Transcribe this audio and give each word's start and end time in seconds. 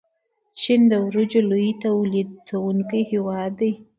چین 0.59 0.81
د 0.91 0.93
وریجو 1.05 1.41
لوی 1.49 1.69
تولیدونکی 1.83 3.01
هیواد 3.11 3.51
دی. 3.59 3.71